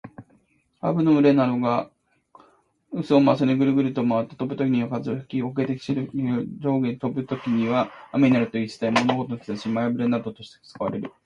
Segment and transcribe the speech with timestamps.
[0.81, 1.91] 羽蟻の群れなどが
[2.91, 9.05] 石臼を回すようにぐるぐると回って飛ぶときには風が吹き、杵で臼をつくように、上に下にと飛ぶときには雨になるという言い伝え。
[9.05, 11.13] 物事の兆し、前兆などの例えとして使われる。